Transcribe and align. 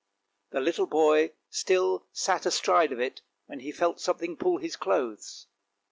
The 0.49 0.61
little 0.61 0.87
boy 0.87 1.33
still 1.51 2.07
sat 2.11 2.47
astride 2.47 2.91
of 2.91 2.99
it, 2.99 3.21
when 3.45 3.59
he 3.59 3.71
felt 3.71 4.01
something 4.01 4.35
pull 4.35 4.57
his 4.57 4.75
clothes. 4.75 5.45